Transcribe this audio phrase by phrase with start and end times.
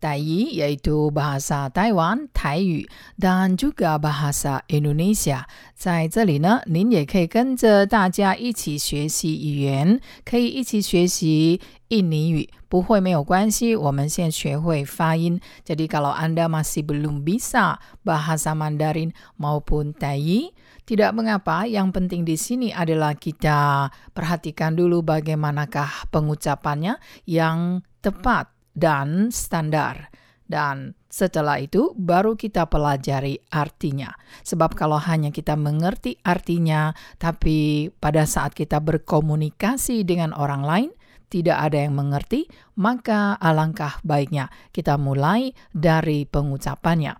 [0.00, 2.88] Tai yaitu bahasa Taiwan, Taiyu,
[3.20, 5.44] dan juga bahasa Indonesia.
[5.76, 13.76] 在这里呢，您也可以跟着大家一起学习语言，可以一起学习印尼语，不会没有关系。
[13.76, 15.38] 我们先学会发音。
[15.68, 20.48] Jadi kalau Anda masih belum bisa bahasa Mandarin maupun Tai,
[20.88, 26.96] tidak mengapa, yang penting di sini adalah kita perhatikan dulu bagaimanakah pengucapannya
[27.28, 30.10] yang tepat dan standar.
[30.50, 34.10] Dan setelah itu baru kita pelajari artinya.
[34.42, 36.90] Sebab kalau hanya kita mengerti artinya,
[37.22, 40.90] tapi pada saat kita berkomunikasi dengan orang lain,
[41.30, 47.14] tidak ada yang mengerti, maka alangkah baiknya kita mulai dari pengucapannya.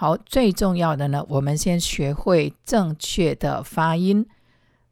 [0.00, 4.24] 好，最重要的呢，我们先学会正确的发音。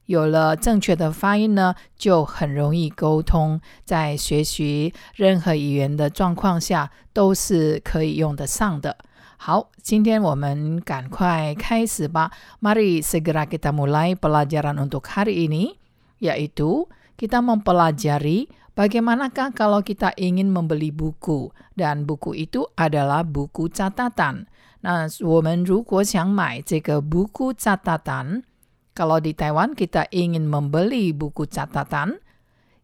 [0.06, 3.61] 有了正确的发音呢，就很容易沟通。
[3.84, 8.97] 在学习任何语言的状况下，都是可以用得上的。
[9.37, 12.33] 好，今天我们赶快开始吧。
[12.61, 15.77] Mari segera kita mulai pelajaran untuk hari ini,
[16.19, 24.47] yaitu kita mempelajari bagaimanakah kalau kita ingin membeli buku dan buku itu adalah buku catatan.
[24.81, 28.42] 那我们如果想买这个 buku catatan,
[28.95, 32.19] kalau di Taiwan kita ingin membeli buku catatan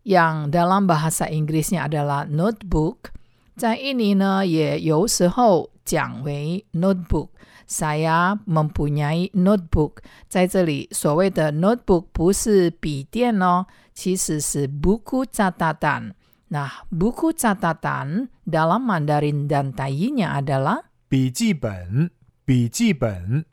[0.04, 3.10] yang dalam bahasa Inggrisnya adalah notebook，
[3.56, 22.10] 在印尼呢也有时候讲为 notebook。saya mempunyai notebook，在这里所谓的 notebook 不是笔电哦，其实是 buku catatan。Nah, buku catatan dalam Mandarin dan Taiyinya adalah 笔记本，
[22.44, 23.46] 笔记本，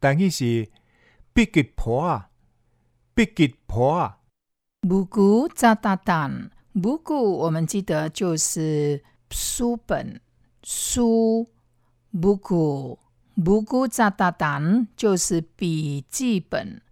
[0.00, 0.70] 但伊是
[1.32, 2.30] 笔记簿啊，
[3.14, 4.18] 笔记簿啊。
[4.82, 10.20] buku catatan。buku 我们记得就是书本，
[10.62, 11.48] 书
[12.12, 16.82] buku。buku catatan 就是笔记本，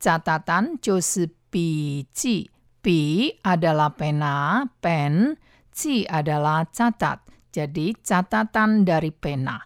[0.00, 2.50] catatan 就是笔记，
[2.80, 5.36] 笔 adalah pena, pen,
[5.70, 7.20] 记 adalah catat.
[7.52, 9.60] Jadi catatan dari pena.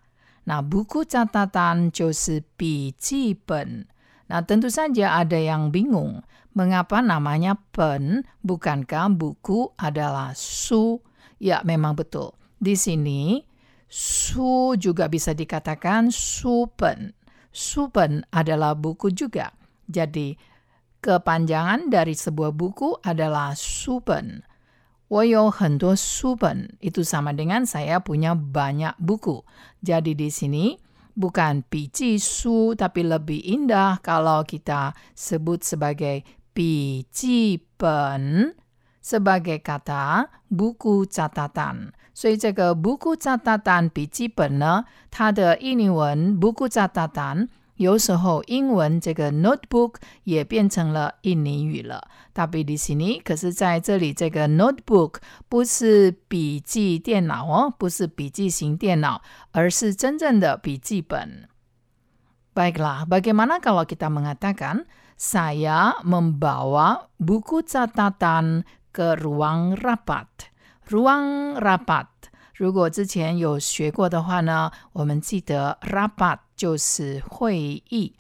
[0.47, 3.87] Nah, buku catatan 就是笔记本。
[4.31, 6.24] Nah, tentu saja ada yang bingung.
[6.56, 11.03] Mengapa namanya pen, bukankah buku adalah su?
[11.36, 12.31] Ya, memang betul.
[12.56, 13.44] Di sini,
[13.91, 17.12] su juga bisa dikatakan supen.
[17.52, 19.52] Supen adalah buku juga.
[19.91, 20.40] Jadi,
[21.03, 24.47] kepanjangan dari sebuah buku adalah supen.
[25.12, 29.44] Woyo hendo supen itu sama dengan saya punya banyak buku.
[29.84, 30.80] Jadi di sini
[31.16, 36.22] bukan biji su tapi lebih indah kalau kita sebut sebagai
[36.53, 38.53] biji pen
[39.00, 41.93] sebagai kata buku catatan.
[42.16, 47.49] 所以这个 buku catatan 笔记本呢，它的印尼文 buku catatan
[47.81, 52.09] 有时候英文这个 notebook 也变成了印尼语了。
[52.32, 55.16] tapi di sini 可是在这里这个 notebook
[55.49, 59.21] 不是笔记电脑哦，不是笔记型电脑，
[59.53, 61.49] 而是真正的笔记本。
[62.54, 70.49] Baiklah, bagaimana kalau kita mengatakan saya membawa buku catatan ke ruang rapat?
[70.88, 72.09] Ruang rapat.
[72.54, 78.15] 如果之前有学过的话呢，我们记得 rapat 就是会议，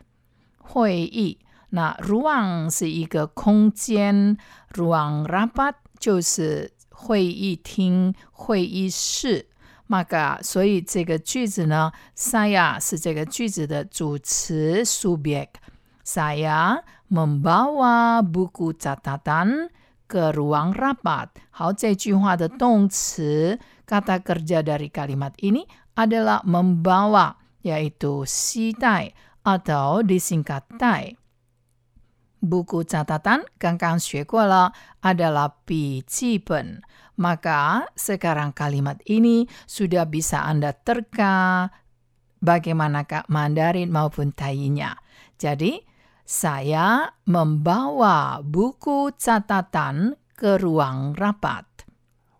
[0.58, 1.38] 会议。
[1.70, 4.38] 那 ruang 是一个空间，
[4.72, 9.46] ruang rapat 就是会议厅、会议室。
[9.88, 19.70] maka 所以这个句子呢，saya 是这个句子的主词 subjek。saya membawa buku catatan
[20.08, 21.28] ke ruang rapat。
[21.50, 31.16] 好，这句话的动词 kata kerja dari kalimat ini adalah membawa, yaitu 携带 atau disingkat tai.
[32.42, 34.72] Buku catatan 刚刚学过了
[35.02, 36.82] adalah 笔记本.
[37.16, 41.72] Maka sekarang kalimat ini sudah bisa Anda terka
[42.44, 45.00] bagaimanakah Mandarin maupun Tainya.
[45.40, 45.80] Jadi,
[46.28, 51.64] saya membawa buku catatan ke ruang rapat.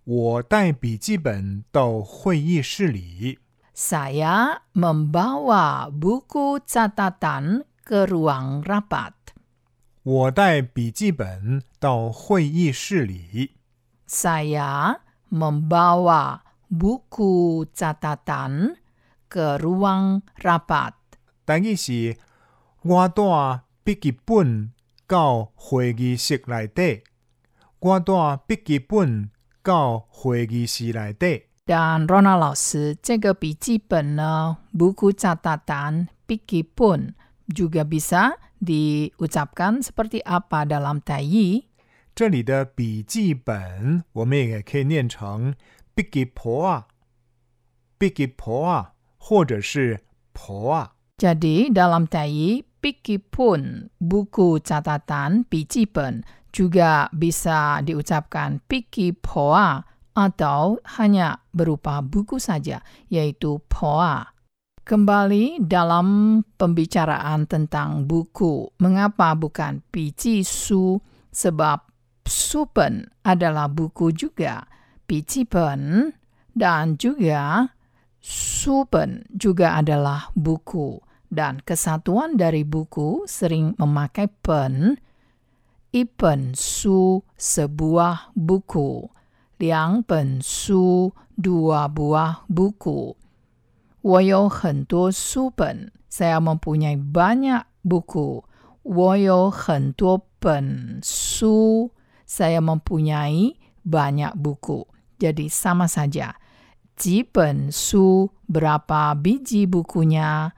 [0.05, 3.41] 我带笔记本到会议室里。
[3.81, 9.15] Saya membawa buku catatan ke ke ruang rapat.
[10.03, 13.55] 我带笔记本到会议室里。
[14.07, 14.99] Saya
[15.31, 18.83] membawa buku catatan
[19.31, 20.95] ke ruang rapat.
[21.45, 22.17] 但意是
[22.83, 24.73] 我带笔记本
[25.07, 27.05] 到会议室内底。
[27.79, 29.31] 我带笔记本
[29.63, 31.47] 到会议室内底。
[31.71, 37.15] Dan Rona 老师，这个笔记本呢，buku catatan, pikipun
[37.49, 41.65] juga bisa diucapkan seperti apa dalam Taiyi?
[42.15, 45.55] 这里的笔记本，我们也可以念成
[45.95, 46.87] 笔记簿啊，
[47.99, 50.01] 笔记簿啊，或者是
[50.33, 50.93] 簿啊。
[51.19, 56.23] Jadi dalam Taiyi, pikipun, buku catatan, pijipen
[56.53, 64.32] juga bisa diucapkan pikipoa Atau hanya berupa buku saja, yaitu poa.
[64.82, 71.00] Kembali dalam pembicaraan tentang buku, mengapa bukan biji su?
[71.32, 71.80] Sebab
[72.28, 74.68] supen adalah buku juga,
[75.08, 76.12] pijipen
[76.52, 77.72] dan juga
[78.20, 81.00] supen juga adalah buku
[81.32, 85.00] dan kesatuan dari buku sering memakai pen.
[85.92, 89.21] Ipen su sebuah buku.
[89.61, 93.17] Liang pen su dua buah buku.
[94.03, 95.91] 我有很多书本.
[96.09, 98.45] Saya mempunyai banyak buku.
[98.83, 101.91] 我有很多本书.
[102.27, 104.87] Saya mempunyai banyak buku.
[105.19, 106.37] Jadi sama saja.
[106.95, 110.53] 几本书 berapa biji bukunya?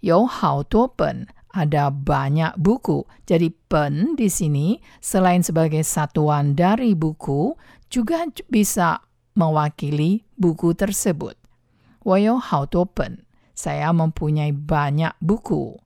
[0.00, 3.02] 有好多本 ada banyak buku.
[3.26, 7.58] Jadi pen di sini selain sebagai satuan dari buku
[7.90, 9.02] juga bisa
[9.34, 11.34] mewakili buku tersebut.
[12.02, 13.26] 我有好多本.
[13.54, 15.76] Saya mempunyai banyak buku.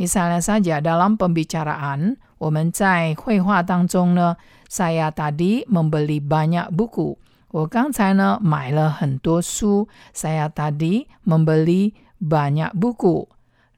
[0.00, 4.40] Misalnya saja dalam pembicaraan, 我们在绘画当中呢，
[4.70, 7.18] saya tadi membeli banyak buku.
[7.50, 9.88] 我刚才呢买了很多书。
[10.14, 13.28] Saya tadi membeli banyak buku.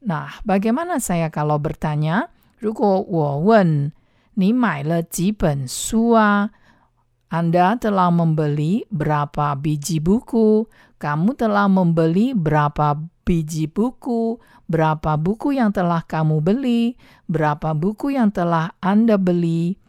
[0.02, 2.28] Nah, bagaimana saya kalau bertanya?
[2.58, 3.92] 如果我问
[4.34, 6.50] 你买了几本书啊？
[7.32, 10.68] Anda telah membeli berapa biji buku?
[11.00, 14.36] Kamu telah membeli berapa biji buku?
[14.68, 17.00] Berapa buku yang telah kamu beli?
[17.24, 19.80] Berapa buku yang telah Anda beli?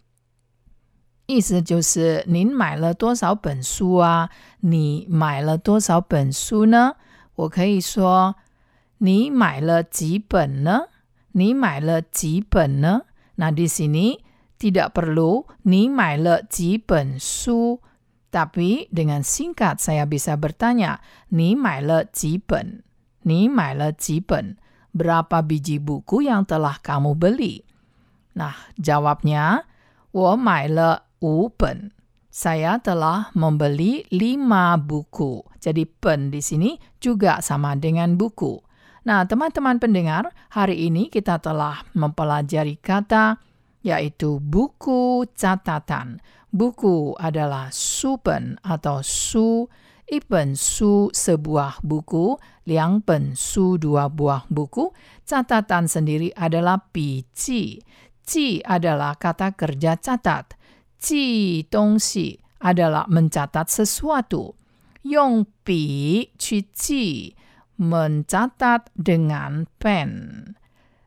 [1.25, 4.29] 意思就是您买了多少本书啊？
[4.61, 6.95] 你买了多少本书呢？
[7.35, 8.35] 我可以说
[8.97, 10.87] 你买了几本呢？
[11.33, 13.03] 你买了几本呢？
[13.35, 14.21] Nah di sini
[14.61, 17.81] tidak perlu 你买了几本书，
[18.29, 22.83] tapi dengan singkat saya bisa bertanya 你买了几本？
[23.23, 24.57] 你买了几本？
[24.93, 27.65] Berapa biji buku yang telah kamu beli?
[28.37, 29.65] Nah jawabnya
[30.13, 31.91] 我买了五本。
[32.33, 35.45] Saya telah membeli lima buku.
[35.61, 38.57] Jadi pen di sini juga sama dengan buku.
[39.08, 43.40] Nah, teman-teman pendengar, hari ini kita telah mempelajari kata
[43.80, 46.20] yaitu buku catatan.
[46.52, 49.64] Buku adalah supen atau su,
[50.12, 52.36] ipen su sebuah buku,
[52.68, 54.92] liang pen su dua buah buku.
[55.24, 57.80] Catatan sendiri adalah biji.
[58.28, 60.52] Ji adalah kata kerja catat.
[61.00, 64.52] Ji dongxi adalah mencatat sesuatu.
[65.08, 65.48] Yong
[66.38, 67.36] 去记
[67.77, 70.55] mencatat dengan pen.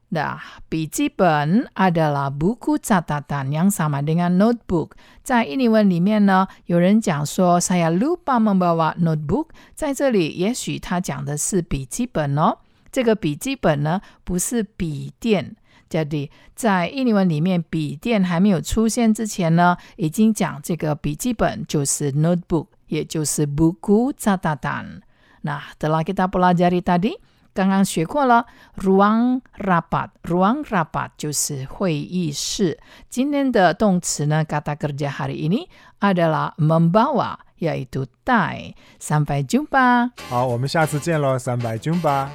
[0.08, 4.92] Nah, 笔记本 adalah buku catatan yang sama dengan notebook.
[5.24, 12.58] 在印尼文里面呢，有人讲说 saya lupa membawa notebook，在这里也许他讲的是笔记本哦。
[12.92, 15.56] 这个笔记本呢，不是笔电。
[15.90, 25.00] Jadi 在印尼文里面，笔电还没有出现之前呢，已经讲这个笔记本就是 notebook，也就是 buku catatan。
[25.42, 27.14] Nah, telah kita pelajari tadi，
[27.54, 28.46] 刚刚学过了
[28.76, 32.78] ruang rapat，ruang rapat 就是会议室。
[33.08, 35.68] 今天的动词呢，kata kerja hari ini
[36.00, 38.74] adalah membawa，yaitu 带。
[39.00, 40.10] Sampai jumpa。
[40.28, 42.30] 好，我们下次见喽，三百军吧。